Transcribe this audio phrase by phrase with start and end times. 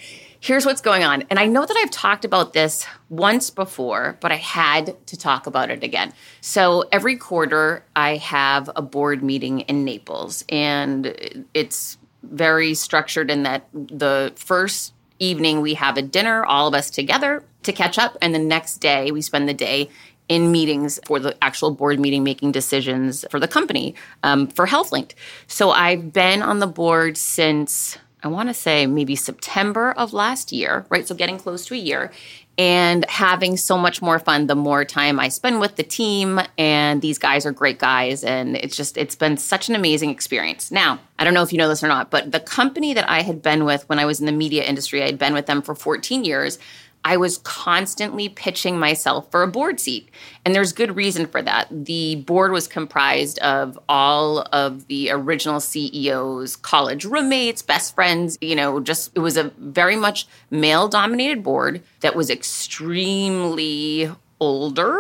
[0.47, 1.25] here's what's going on.
[1.29, 5.49] And I know that I've talked about this once before, but I had to talk
[5.49, 6.13] about it again.
[6.41, 13.43] So every quarter, I have a board meeting in Naples, and it's very structured in
[13.43, 18.17] that the first evening we have a dinner, all of us together to catch up,
[18.23, 19.91] and the next day we spend the day
[20.29, 25.15] in meetings for the actual board meeting making decisions for the company um, for HealthLynked.
[25.49, 30.51] So I've been on the board since I want to say maybe September of last
[30.51, 31.07] year, right?
[31.07, 32.11] So getting close to a year
[32.59, 36.41] and having so much more fun the more time I spend with the team.
[36.59, 38.25] And these guys are great guys.
[38.25, 40.73] And it's just, it's been such an amazing experience.
[40.73, 43.23] Now, I don't know if you know this or not, but the company that I
[43.23, 45.63] had been with when I was in the media industry, I had been with them
[45.63, 46.59] for 14 years.
[47.07, 50.09] I was constantly pitching myself for a board seat.
[50.45, 51.69] And there's good reason for that.
[51.71, 58.57] The board was comprised of all of the original CEOs, college roommates, best friends, you
[58.57, 64.99] know, just it was a very much male dominated board that was extremely older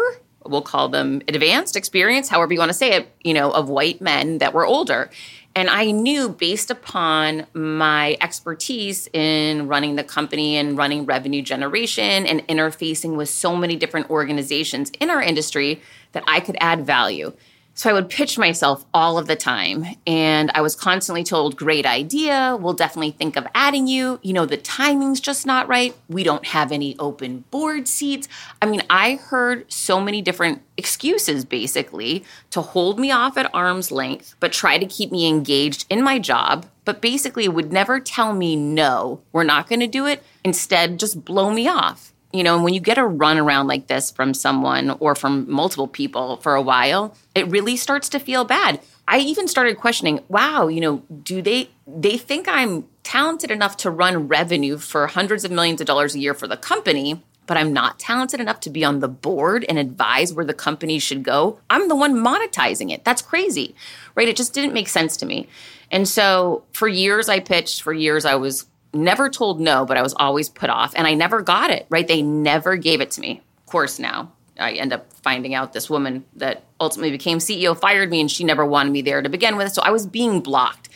[0.50, 4.00] we'll call them advanced experience, however you want to say it, you know, of white
[4.00, 5.10] men that were older.
[5.54, 12.26] And I knew based upon my expertise in running the company and running revenue generation
[12.26, 15.80] and interfacing with so many different organizations in our industry
[16.12, 17.32] that I could add value.
[17.76, 19.84] So I would pitch myself all of the time.
[20.06, 22.56] And I was constantly told, great idea.
[22.58, 24.18] We'll definitely think of adding you.
[24.22, 25.94] You know, the timing's just not right.
[26.08, 28.28] We don't have any open board seats.
[28.62, 33.92] I mean, I heard so many different excuses basically to hold me off at arm's
[33.92, 36.64] length, but try to keep me engaged in my job.
[36.86, 40.22] But basically would never tell me, no, we're not going to do it.
[40.42, 43.86] Instead, just blow me off you know, and when you get a run around like
[43.86, 48.44] this from someone or from multiple people for a while, it really starts to feel
[48.44, 48.80] bad.
[49.08, 53.90] I even started questioning, wow, you know, do they they think I'm talented enough to
[53.90, 57.72] run revenue for hundreds of millions of dollars a year for the company, but I'm
[57.72, 61.60] not talented enough to be on the board and advise where the company should go.
[61.70, 63.04] I'm the one monetizing it.
[63.04, 63.76] That's crazy.
[64.16, 64.28] Right?
[64.28, 65.48] It just didn't make sense to me.
[65.90, 70.02] And so for years I pitched, for years I was never told no, but I
[70.02, 72.06] was always put off and I never got it, right?
[72.06, 73.42] They never gave it to me.
[73.58, 78.10] Of course, now I end up finding out this woman that ultimately became CEO fired
[78.10, 79.72] me and she never wanted me there to begin with.
[79.72, 80.88] So I was being blocked.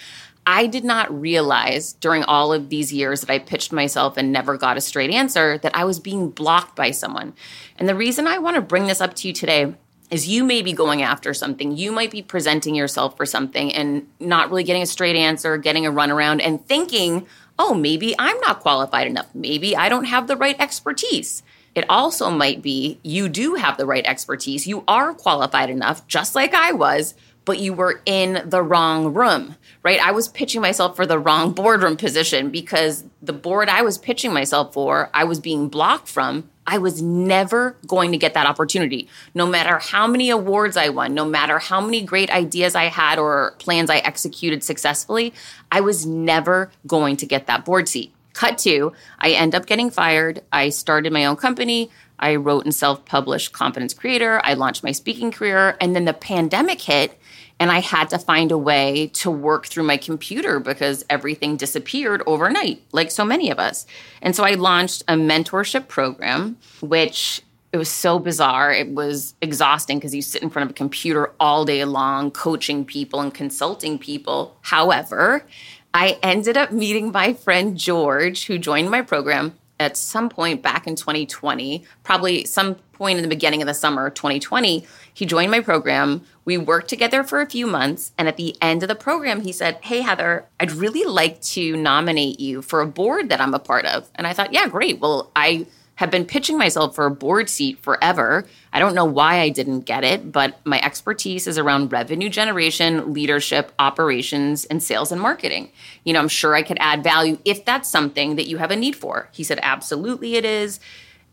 [0.46, 4.56] I did not realize during all of these years that I pitched myself and never
[4.56, 7.34] got a straight answer that I was being blocked by someone.
[7.78, 9.74] And the reason I want to bring this up to you today
[10.10, 11.76] is you may be going after something.
[11.76, 15.86] You might be presenting yourself for something and not really getting a straight answer, getting
[15.86, 17.26] a runaround, and thinking,
[17.60, 19.28] oh, maybe I'm not qualified enough.
[19.34, 21.42] Maybe I don't have the right expertise.
[21.74, 24.66] It also might be you do have the right expertise.
[24.66, 27.14] You are qualified enough, just like I was,
[27.44, 30.00] but you were in the wrong room, right?
[30.00, 34.32] I was pitching myself for the wrong boardroom position because the board I was pitching
[34.32, 39.08] myself for, I was being blocked from I was never going to get that opportunity.
[39.34, 43.18] No matter how many awards I won, no matter how many great ideas I had
[43.18, 45.34] or plans I executed successfully,
[45.72, 48.14] I was never going to get that board seat.
[48.34, 50.42] Cut to, I end up getting fired.
[50.52, 51.90] I started my own company.
[52.20, 54.40] I wrote and self published Confidence Creator.
[54.44, 55.76] I launched my speaking career.
[55.80, 57.18] And then the pandemic hit,
[57.60, 62.22] and I had to find a way to work through my computer because everything disappeared
[62.26, 63.86] overnight, like so many of us.
[64.22, 67.42] And so I launched a mentorship program, which
[67.72, 68.72] it was so bizarre.
[68.72, 72.84] It was exhausting because you sit in front of a computer all day long, coaching
[72.84, 74.56] people and consulting people.
[74.62, 75.44] However,
[75.92, 80.86] I ended up meeting my friend George, who joined my program at some point back
[80.86, 84.86] in 2020, probably some point in the beginning of the summer 2020.
[85.12, 86.22] He joined my program.
[86.44, 88.12] We worked together for a few months.
[88.18, 91.76] And at the end of the program, he said, Hey, Heather, I'd really like to
[91.76, 94.10] nominate you for a board that I'm a part of.
[94.14, 95.00] And I thought, Yeah, great.
[95.00, 95.66] Well, I
[96.00, 98.46] have been pitching myself for a board seat forever.
[98.72, 103.12] I don't know why I didn't get it, but my expertise is around revenue generation,
[103.12, 105.70] leadership, operations, and sales and marketing.
[106.04, 108.76] You know, I'm sure I could add value if that's something that you have a
[108.76, 109.28] need for.
[109.32, 110.80] He said, Absolutely, it is.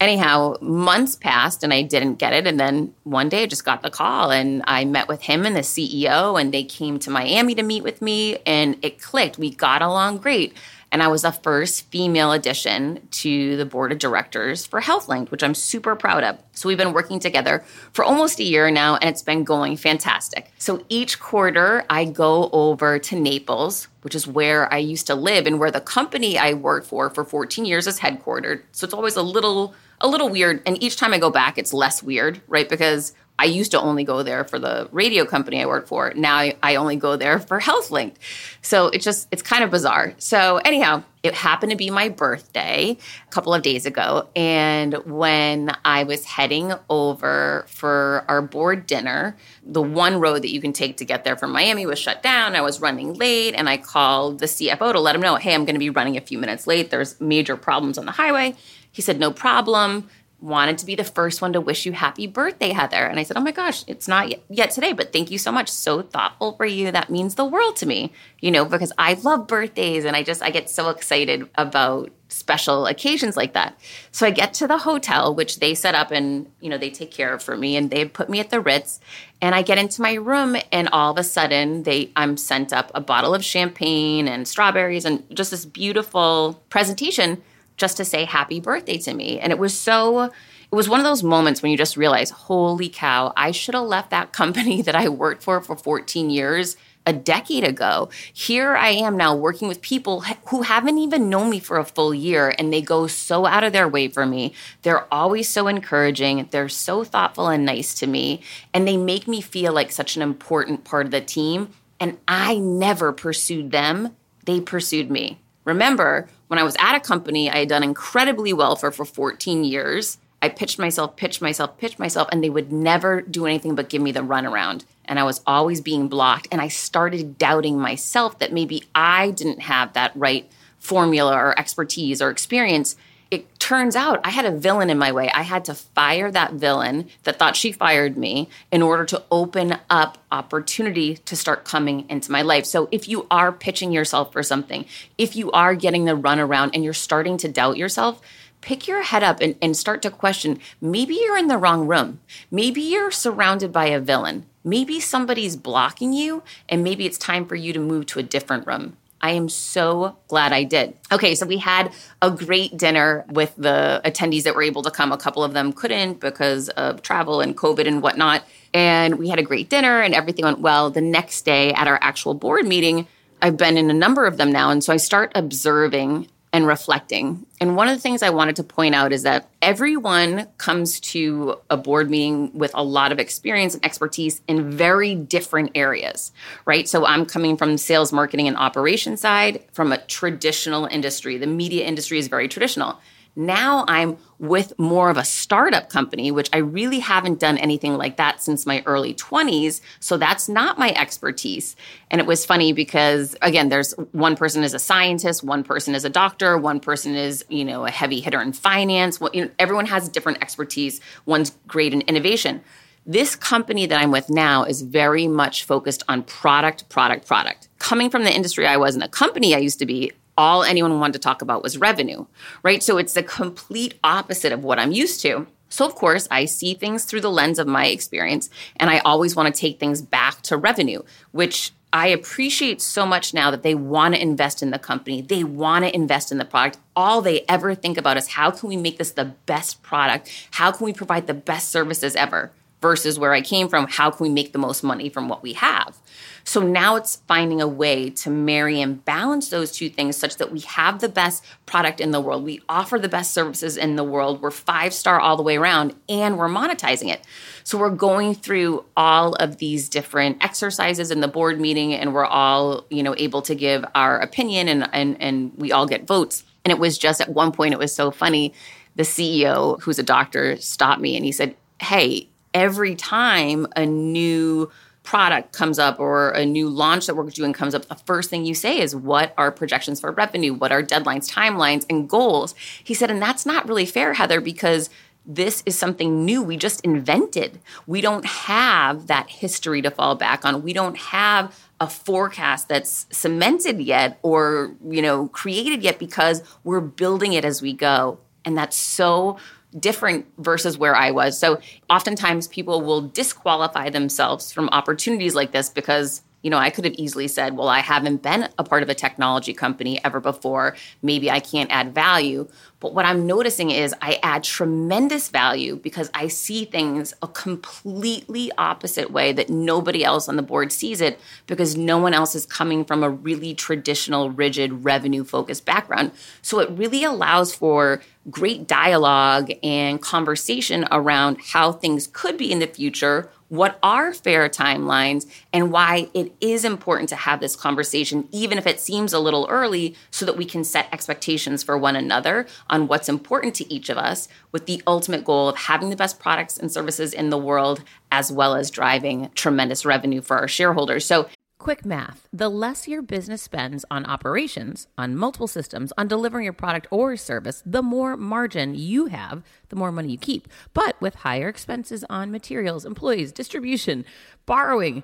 [0.01, 2.45] Anyhow, months passed and I didn't get it.
[2.45, 5.55] And then one day I just got the call and I met with him and
[5.55, 9.37] the CEO, and they came to Miami to meet with me, and it clicked.
[9.37, 10.57] We got along great.
[10.91, 15.43] And I was the first female addition to the board of directors for HealthLink, which
[15.43, 16.41] I'm super proud of.
[16.53, 20.51] So we've been working together for almost a year now, and it's been going fantastic.
[20.57, 25.45] So each quarter, I go over to Naples, which is where I used to live
[25.45, 28.63] and where the company I worked for for 14 years is headquartered.
[28.71, 30.61] So it's always a little a little weird.
[30.65, 32.69] And each time I go back, it's less weird, right?
[32.69, 36.11] Because I used to only go there for the radio company I worked for.
[36.15, 38.15] Now I, I only go there for HealthLink.
[38.61, 40.15] So it's just, it's kind of bizarre.
[40.17, 42.97] So, anyhow, it happened to be my birthday
[43.27, 44.27] a couple of days ago.
[44.35, 50.59] And when I was heading over for our board dinner, the one road that you
[50.59, 52.55] can take to get there from Miami was shut down.
[52.55, 55.65] I was running late and I called the CFO to let him know, hey, I'm
[55.65, 56.89] going to be running a few minutes late.
[56.89, 58.55] There's major problems on the highway.
[58.91, 62.69] He said, no problem wanted to be the first one to wish you happy birthday,
[62.69, 63.05] Heather.
[63.05, 65.69] And I said, Oh my gosh, it's not yet today, but thank you so much.
[65.69, 66.91] So thoughtful for you.
[66.91, 70.43] That means the world to me, you know, because I love birthdays and I just,
[70.43, 73.79] I get so excited about special occasions like that.
[74.11, 77.09] So I get to the hotel, which they set up and, you know, they take
[77.09, 78.99] care of for me and they put me at the Ritz.
[79.41, 82.91] And I get into my room and all of a sudden they, I'm sent up
[82.93, 87.41] a bottle of champagne and strawberries and just this beautiful presentation
[87.77, 89.39] just to say happy birthday to me.
[89.39, 92.89] And it was so, it was one of those moments when you just realize, holy
[92.89, 96.75] cow, I should have left that company that I worked for for 14 years
[97.07, 98.09] a decade ago.
[98.33, 102.13] Here I am now working with people who haven't even known me for a full
[102.13, 104.53] year and they go so out of their way for me.
[104.81, 106.49] They're always so encouraging.
[106.51, 108.41] They're so thoughtful and nice to me.
[108.73, 111.69] And they make me feel like such an important part of the team.
[111.97, 114.15] And I never pursued them,
[114.45, 115.39] they pursued me.
[115.63, 119.63] Remember, when I was at a company I had done incredibly well for for 14
[119.63, 123.89] years, I pitched myself, pitched myself, pitched myself, and they would never do anything but
[123.89, 124.85] give me the runaround.
[125.05, 126.47] And I was always being blocked.
[126.51, 130.49] And I started doubting myself that maybe I didn't have that right
[130.79, 132.95] formula or expertise or experience
[133.29, 135.29] it turns out I had a villain in my way.
[135.33, 139.77] I had to fire that villain that thought she fired me in order to open
[139.89, 142.65] up opportunity to start coming into my life.
[142.65, 144.85] So if you are pitching yourself for something,
[145.17, 148.21] if you are getting the runaround and you're starting to doubt yourself,
[148.61, 152.19] pick your head up and, and start to question maybe you're in the wrong room.
[152.49, 154.45] Maybe you're surrounded by a villain.
[154.63, 158.67] Maybe somebody's blocking you, and maybe it's time for you to move to a different
[158.67, 158.97] room.
[159.21, 160.95] I am so glad I did.
[161.11, 165.11] Okay, so we had a great dinner with the attendees that were able to come.
[165.11, 168.43] A couple of them couldn't because of travel and COVID and whatnot.
[168.73, 170.91] And we had a great dinner and everything went well.
[170.91, 173.07] The next day at our actual board meeting,
[173.41, 174.69] I've been in a number of them now.
[174.69, 177.45] And so I start observing and reflecting.
[177.61, 181.59] And one of the things I wanted to point out is that everyone comes to
[181.69, 186.31] a board meeting with a lot of experience and expertise in very different areas,
[186.65, 186.89] right?
[186.89, 191.37] So I'm coming from sales, marketing, and operation side from a traditional industry.
[191.37, 192.97] The media industry is very traditional.
[193.37, 198.17] Now I'm with more of a startup company, which I really haven't done anything like
[198.17, 199.79] that since my early 20s.
[199.99, 201.75] So that's not my expertise.
[202.09, 206.03] And it was funny because, again, there's one person is a scientist, one person is
[206.03, 209.21] a doctor, one person is, you know, a heavy hitter in finance.
[209.21, 210.99] Well, you know, everyone has different expertise.
[211.27, 212.61] One's great in innovation.
[213.05, 217.69] This company that I'm with now is very much focused on product, product, product.
[217.77, 220.99] Coming from the industry I was in, a company I used to be, all anyone
[220.99, 222.25] wanted to talk about was revenue,
[222.63, 222.83] right?
[222.83, 225.47] So it's the complete opposite of what I'm used to.
[225.69, 229.35] So, of course, I see things through the lens of my experience, and I always
[229.35, 231.01] want to take things back to revenue,
[231.31, 235.21] which I appreciate so much now that they want to invest in the company.
[235.21, 236.79] They want to invest in the product.
[236.95, 240.31] All they ever think about is how can we make this the best product?
[240.51, 242.51] How can we provide the best services ever?
[242.81, 245.53] Versus where I came from, how can we make the most money from what we
[245.53, 245.97] have?
[246.47, 250.49] So now it's finding a way to marry and balance those two things such that
[250.49, 252.45] we have the best product in the world.
[252.45, 254.41] We offer the best services in the world.
[254.41, 257.19] We're five star all the way around and we're monetizing it.
[257.65, 262.25] So we're going through all of these different exercises in the board meeting and we're
[262.25, 266.45] all, you know, able to give our opinion and and and we all get votes.
[266.63, 268.53] And it was just at one point it was so funny.
[268.95, 274.71] The CEO, who's a doctor, stopped me and he said, "Hey, every time a new
[275.07, 278.45] product comes up or a new launch that we're doing comes up, the first thing
[278.45, 280.53] you say is, What are projections for revenue?
[280.53, 282.53] What are deadlines, timelines, and goals?
[282.83, 284.89] He said, And that's not really fair, Heather, because
[285.25, 287.61] this is something new we just invented.
[287.85, 290.61] We don't have that history to fall back on.
[290.61, 296.81] We don't have a forecast that's cemented yet or, you know, created yet because we're
[296.81, 298.19] building it as we go.
[298.43, 299.37] And that's so
[299.79, 301.39] different versus where I was.
[301.39, 306.85] So oftentimes people will disqualify themselves from opportunities like this because you know, I could
[306.85, 310.75] have easily said, well, I haven't been a part of a technology company ever before.
[311.01, 312.47] Maybe I can't add value.
[312.79, 318.51] But what I'm noticing is I add tremendous value because I see things a completely
[318.57, 322.45] opposite way that nobody else on the board sees it because no one else is
[322.45, 326.11] coming from a really traditional, rigid, revenue focused background.
[326.43, 332.59] So it really allows for great dialogue and conversation around how things could be in
[332.59, 338.27] the future what are fair timelines and why it is important to have this conversation,
[338.31, 341.95] even if it seems a little early, so that we can set expectations for one
[341.95, 345.95] another on what's important to each of us, with the ultimate goal of having the
[345.95, 350.47] best products and services in the world, as well as driving tremendous revenue for our
[350.47, 351.05] shareholders.
[351.05, 356.43] So Quick math the less your business spends on operations, on multiple systems, on delivering
[356.43, 360.47] your product or service, the more margin you have, the more money you keep.
[360.75, 364.05] But with higher expenses on materials, employees, distribution,
[364.45, 365.03] borrowing,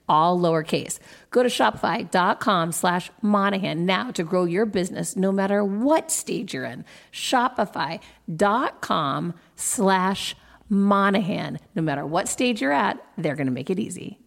[0.11, 0.99] all lowercase.
[1.29, 6.65] Go to shopify.com slash Monahan now to grow your business no matter what stage you're
[6.65, 6.83] in.
[7.13, 8.01] Shopify.com
[9.55, 10.35] slash
[10.67, 11.59] Monahan.
[11.75, 14.19] No matter what stage you're at, they're going to make it easy.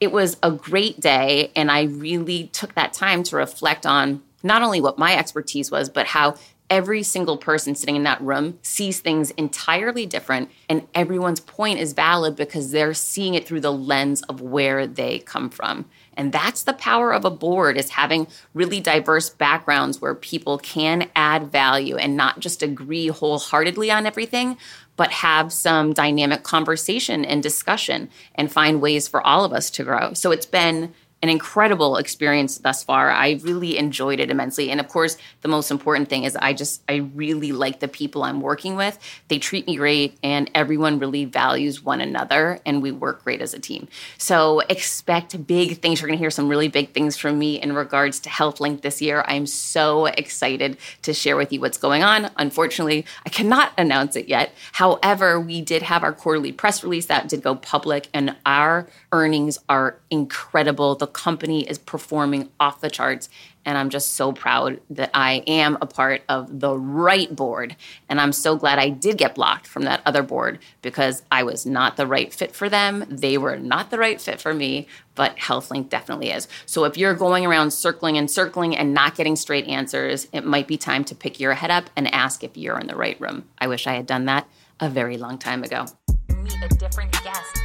[0.00, 4.60] It was a great day, and I really took that time to reflect on not
[4.62, 6.34] only what my expertise was, but how
[6.70, 11.92] every single person sitting in that room sees things entirely different and everyone's point is
[11.92, 15.84] valid because they're seeing it through the lens of where they come from.
[16.16, 21.10] And that's the power of a board is having really diverse backgrounds where people can
[21.16, 24.56] add value and not just agree wholeheartedly on everything
[24.96, 29.82] but have some dynamic conversation and discussion and find ways for all of us to
[29.82, 30.12] grow.
[30.12, 33.10] So it's been an incredible experience thus far.
[33.10, 34.70] I really enjoyed it immensely.
[34.70, 38.22] And of course, the most important thing is I just, I really like the people
[38.22, 38.98] I'm working with.
[39.28, 43.52] They treat me great and everyone really values one another and we work great as
[43.52, 43.88] a team.
[44.16, 46.00] So expect big things.
[46.00, 49.02] You're going to hear some really big things from me in regards to HealthLink this
[49.02, 49.22] year.
[49.26, 52.30] I'm so excited to share with you what's going on.
[52.36, 54.54] Unfortunately, I cannot announce it yet.
[54.72, 59.58] However, we did have our quarterly press release that did go public and our earnings
[59.68, 60.94] are incredible.
[60.94, 63.28] The company is performing off the charts.
[63.64, 67.76] And I'm just so proud that I am a part of the right board.
[68.08, 71.66] And I'm so glad I did get blocked from that other board because I was
[71.66, 73.04] not the right fit for them.
[73.10, 76.48] They were not the right fit for me, but HealthLink definitely is.
[76.64, 80.66] So if you're going around circling and circling and not getting straight answers, it might
[80.66, 83.44] be time to pick your head up and ask if you're in the right room.
[83.58, 84.48] I wish I had done that
[84.80, 85.84] a very long time ago.
[86.28, 87.60] Meet a different guest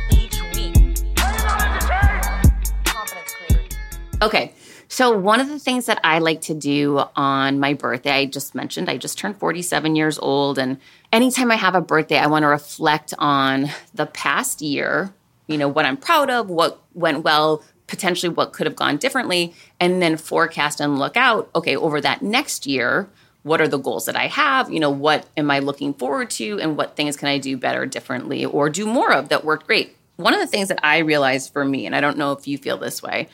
[4.25, 4.53] Okay.
[4.88, 8.55] So, one of the things that I like to do on my birthday, I just
[8.55, 10.57] mentioned, I just turned 47 years old.
[10.57, 10.79] And
[11.13, 15.13] anytime I have a birthday, I want to reflect on the past year,
[15.45, 19.53] you know, what I'm proud of, what went well, potentially what could have gone differently,
[19.79, 23.07] and then forecast and look out, okay, over that next year,
[23.43, 24.71] what are the goals that I have?
[24.71, 27.85] You know, what am I looking forward to, and what things can I do better,
[27.85, 29.95] differently, or do more of that worked great?
[30.15, 32.57] One of the things that I realized for me, and I don't know if you
[32.57, 33.27] feel this way,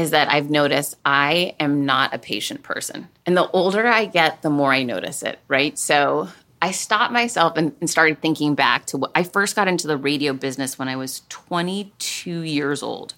[0.00, 3.08] is that I've noticed I am not a patient person.
[3.26, 5.78] And the older I get, the more I notice it, right?
[5.78, 6.28] So
[6.62, 9.96] I stopped myself and, and, started thinking back to what I first got into the
[9.96, 13.14] radio business when I was 22 years old,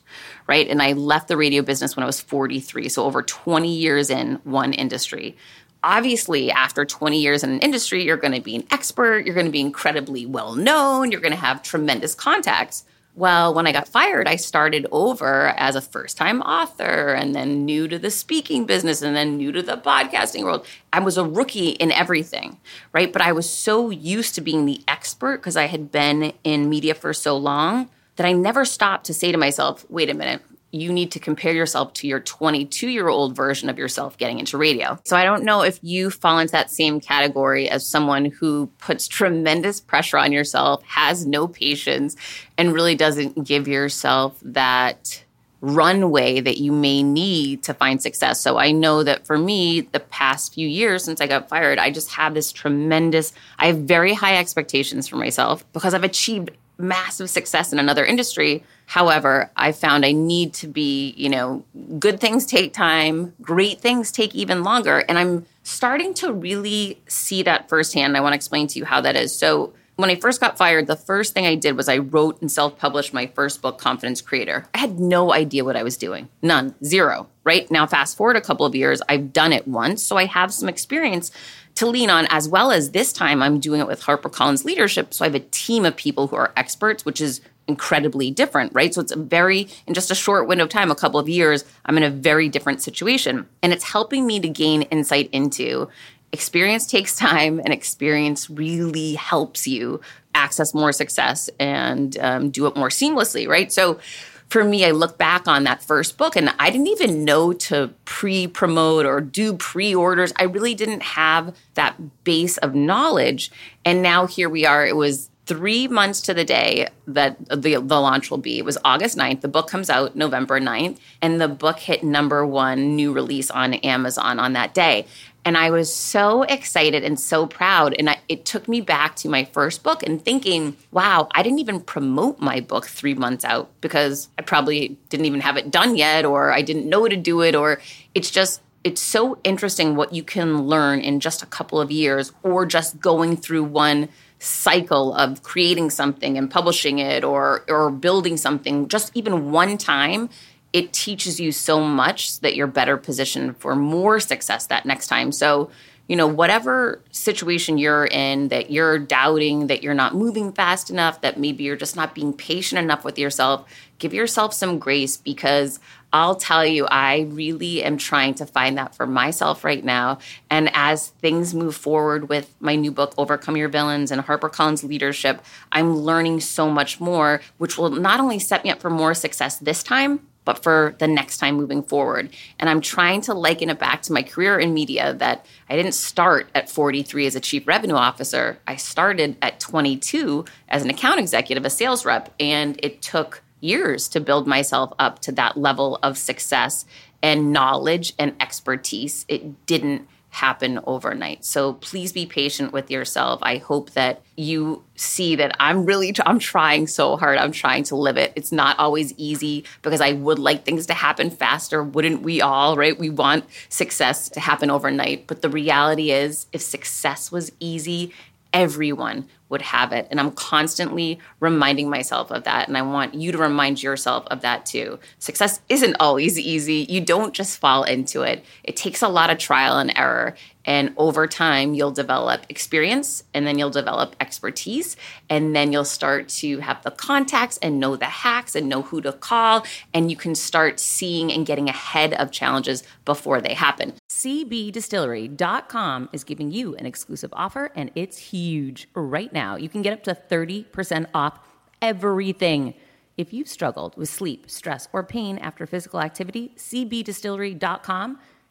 [0.47, 0.67] right?
[0.69, 2.89] And I left the radio business when I was 43.
[2.89, 5.37] So over 20 years in one industry.
[5.85, 9.47] Obviously, after 20 years in an industry, you're going to be an expert, you're going
[9.47, 12.85] to be incredibly well known, you're going to have tremendous contacts.
[13.15, 17.67] Well, when I got fired, I started over as a first time author and then
[17.67, 20.67] new to the speaking business and then new to the podcasting world.
[20.95, 22.59] I was a rookie in everything,
[22.93, 23.13] right?
[23.13, 26.95] But I was so used to being the expert because I had been in media
[26.95, 30.41] for so long that I never stopped to say to myself, wait a minute,
[30.73, 34.57] you need to compare yourself to your 22 year old version of yourself getting into
[34.57, 34.99] radio.
[35.05, 39.07] So I don't know if you fall into that same category as someone who puts
[39.07, 42.17] tremendous pressure on yourself, has no patience,
[42.57, 45.23] and really doesn't give yourself that
[45.61, 48.41] runway that you may need to find success.
[48.41, 51.91] So I know that for me, the past few years since I got fired, I
[51.91, 57.31] just have this tremendous, I have very high expectations for myself because I've achieved massive
[57.31, 58.65] success in another industry.
[58.93, 61.65] However, I found I need to be, you know,
[61.99, 64.99] good things take time, great things take even longer.
[65.09, 68.19] And I'm starting to really see that firsthand.
[68.19, 69.35] I want to explain to you how that is.
[69.35, 72.53] So, when I first got fired, the first thing I did was I wrote and
[72.53, 74.67] self published my first book, Confidence Creator.
[74.75, 76.29] I had no idea what I was doing.
[76.43, 76.75] None.
[76.85, 77.29] Zero.
[77.45, 80.03] Right now, fast forward a couple of years, I've done it once.
[80.03, 81.31] So I have some experience
[81.77, 85.15] to lean on, as well as this time I'm doing it with HarperCollins Leadership.
[85.15, 88.93] So I have a team of people who are experts, which is incredibly different, right?
[88.93, 91.65] So it's a very, in just a short window of time, a couple of years,
[91.85, 93.49] I'm in a very different situation.
[93.63, 95.89] And it's helping me to gain insight into
[96.33, 100.01] experience takes time, and experience really helps you
[100.35, 103.71] access more success and um, do it more seamlessly, right?
[103.71, 104.01] So
[104.49, 107.93] for me, I look back on that first book and I didn't even know to
[108.05, 110.33] pre promote or do pre orders.
[110.37, 113.51] I really didn't have that base of knowledge.
[113.85, 114.87] And now here we are.
[114.87, 118.57] It was three months to the day that the, the launch will be.
[118.57, 119.43] It was August 9th.
[119.43, 120.99] The book comes out November 9th.
[121.21, 125.07] And the book hit number one new release on Amazon on that day.
[125.45, 127.95] And I was so excited and so proud.
[127.99, 131.59] And I, it took me back to my first book and thinking, wow, I didn't
[131.59, 135.97] even promote my book three months out because I probably didn't even have it done
[135.97, 137.79] yet, or I didn't know to do it, or
[138.15, 142.33] it's just, it's so interesting what you can learn in just a couple of years
[142.43, 144.09] or just going through one
[144.43, 150.29] cycle of creating something and publishing it or or building something just even one time
[150.73, 155.31] it teaches you so much that you're better positioned for more success that next time.
[155.31, 155.71] So,
[156.09, 161.21] you know, whatever situation you're in that you're doubting, that you're not moving fast enough,
[161.21, 165.79] that maybe you're just not being patient enough with yourself, give yourself some grace because
[166.13, 170.19] I'll tell you, I really am trying to find that for myself right now.
[170.51, 175.43] And as things move forward with my new book, Overcome Your Villains, and HarperCollins Leadership,
[175.71, 179.59] I'm learning so much more, which will not only set me up for more success
[179.59, 182.31] this time, but for the next time moving forward.
[182.59, 185.93] And I'm trying to liken it back to my career in media that I didn't
[185.93, 188.59] start at 43 as a chief revenue officer.
[188.67, 194.09] I started at 22 as an account executive, a sales rep, and it took years
[194.09, 196.85] to build myself up to that level of success
[197.23, 199.25] and knowledge and expertise.
[199.29, 201.45] It didn't happen overnight.
[201.45, 203.39] So please be patient with yourself.
[203.43, 207.37] I hope that you see that I'm really I'm trying so hard.
[207.37, 208.33] I'm trying to live it.
[208.35, 212.77] It's not always easy because I would like things to happen faster, wouldn't we all,
[212.77, 212.99] right?
[212.99, 218.15] We want success to happen overnight, but the reality is if success was easy,
[218.53, 220.09] everyone would have it.
[220.11, 222.69] And I'm constantly reminding myself of that.
[222.69, 224.99] And I want you to remind yourself of that too.
[225.19, 226.87] Success isn't always easy.
[226.89, 230.35] You don't just fall into it, it takes a lot of trial and error.
[230.65, 234.97] And over time, you'll develop experience and then you'll develop expertise.
[235.29, 239.01] And then you'll start to have the contacts and know the hacks and know who
[239.01, 239.67] to call.
[239.93, 243.95] And you can start seeing and getting ahead of challenges before they happen.
[244.11, 249.57] CBDistillery.com is giving you an exclusive offer, and it's huge right now.
[249.57, 251.41] You can get up to 30% off
[251.81, 252.75] everything.
[253.19, 258.19] If you've struggled with sleep, stress, or pain after physical activity, CBDistillery.com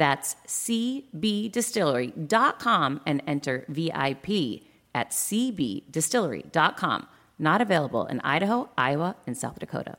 [0.00, 4.62] That's cbdistillery.com and enter VIP
[4.94, 7.06] at cbdistillery.com.
[7.38, 9.98] Not available in Idaho, Iowa, and South Dakota.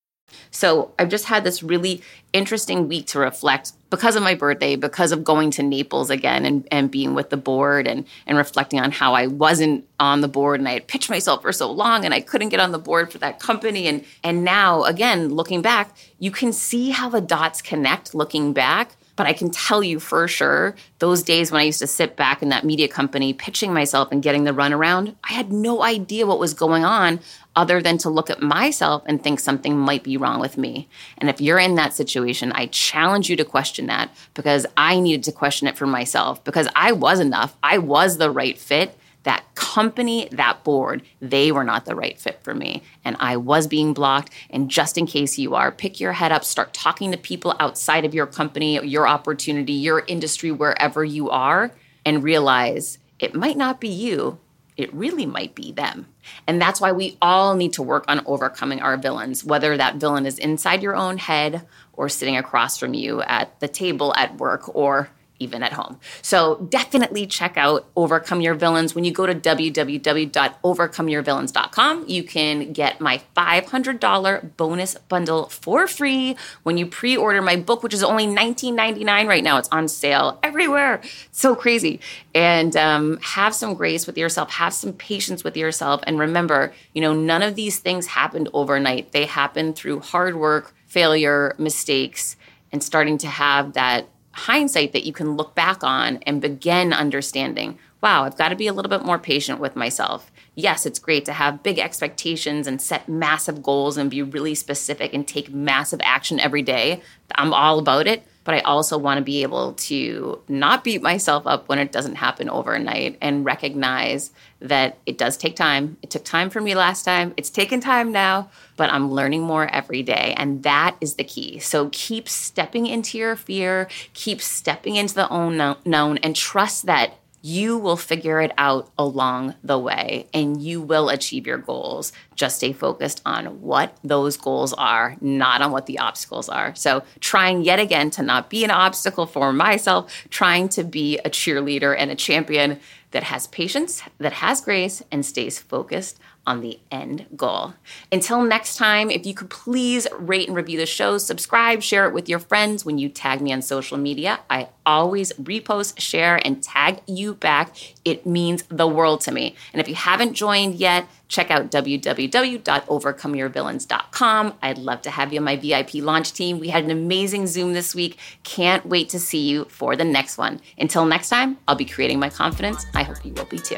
[0.51, 2.01] So I've just had this really
[2.33, 6.67] interesting week to reflect because of my birthday, because of going to Naples again and,
[6.71, 10.59] and being with the board and, and reflecting on how I wasn't on the board
[10.59, 13.11] and I had pitched myself for so long and I couldn't get on the board
[13.11, 13.87] for that company.
[13.87, 18.95] And and now again, looking back, you can see how the dots connect looking back
[19.21, 22.41] but I can tell you for sure, those days when I used to sit back
[22.41, 26.39] in that media company pitching myself and getting the runaround, I had no idea what
[26.39, 27.19] was going on
[27.55, 30.89] other than to look at myself and think something might be wrong with me.
[31.19, 35.23] And if you're in that situation, I challenge you to question that because I needed
[35.25, 37.55] to question it for myself because I was enough.
[37.61, 42.43] I was the right fit that company, that board, they were not the right fit
[42.43, 42.81] for me.
[43.05, 44.31] And I was being blocked.
[44.49, 48.03] And just in case you are, pick your head up, start talking to people outside
[48.03, 51.71] of your company, your opportunity, your industry, wherever you are,
[52.05, 54.39] and realize it might not be you.
[54.77, 56.07] It really might be them.
[56.47, 60.25] And that's why we all need to work on overcoming our villains, whether that villain
[60.25, 64.73] is inside your own head or sitting across from you at the table at work
[64.75, 65.09] or
[65.41, 65.99] even at home.
[66.21, 68.93] So definitely check out Overcome Your Villains.
[68.93, 76.77] When you go to www.overcomeyourvillains.com, you can get my $500 bonus bundle for free when
[76.77, 79.57] you pre-order my book, which is only $19.99 right now.
[79.57, 81.01] It's on sale everywhere.
[81.31, 81.99] so crazy.
[82.35, 86.01] And um, have some grace with yourself, have some patience with yourself.
[86.05, 89.11] And remember, you know, none of these things happened overnight.
[89.11, 92.35] They happened through hard work, failure, mistakes,
[92.71, 97.77] and starting to have that hindsight that you can look back on and begin understanding
[98.01, 100.31] wow, I've got to be a little bit more patient with myself.
[100.55, 105.13] Yes, it's great to have big expectations and set massive goals and be really specific
[105.13, 107.01] and take massive action every day.
[107.35, 111.45] I'm all about it but I also want to be able to not beat myself
[111.45, 115.97] up when it doesn't happen overnight and recognize that it does take time.
[116.01, 117.33] It took time for me last time.
[117.37, 120.33] It's taken time now, but I'm learning more every day.
[120.37, 121.59] And that is the key.
[121.59, 127.77] So keep stepping into your fear, keep stepping into the unknown, and trust that you
[127.77, 132.13] will figure it out along the way and you will achieve your goals.
[132.35, 136.75] Just stay focused on what those goals are, not on what the obstacles are.
[136.75, 141.29] So, trying yet again to not be an obstacle for myself, trying to be a
[141.29, 142.79] cheerleader and a champion
[143.11, 147.73] that has patience, that has grace, and stays focused on the end goal.
[148.11, 152.13] Until next time, if you could please rate and review the show, subscribe, share it
[152.13, 154.39] with your friends when you tag me on social media.
[154.49, 157.75] I always repost, share, and tag you back.
[158.03, 159.55] It means the world to me.
[159.71, 164.53] And if you haven't joined yet, check out www.overcomeyourvillains.com.
[164.61, 166.59] I'd love to have you on my VIP launch team.
[166.59, 168.17] We had an amazing Zoom this week.
[168.43, 170.59] Can't wait to see you for the next one.
[170.77, 172.85] Until next time, I'll be creating my confidence.
[172.95, 173.77] I hope you will be too.